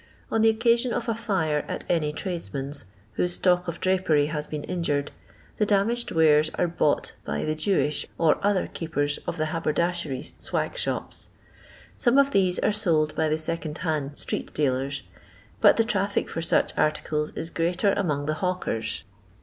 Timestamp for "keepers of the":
8.65-9.45